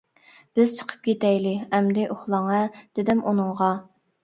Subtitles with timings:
[0.45, 3.73] -بىز چىقىپ كېتەيلى، ئەمدى ئۇخلاڭ ھە، -دېدىم ئۇنىڭغا.